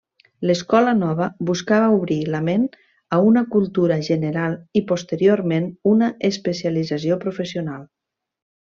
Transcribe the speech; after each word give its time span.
L'escola 0.51 0.93
nova 1.01 1.27
buscava 1.49 1.89
obrir 1.97 2.17
la 2.37 2.41
ment 2.47 2.65
a 3.17 3.21
una 3.27 3.45
cultura 3.57 3.99
general 4.09 4.57
i 4.81 4.85
posteriorment 4.95 5.71
una 5.95 6.13
especialització 6.33 7.23
professional. 7.29 7.89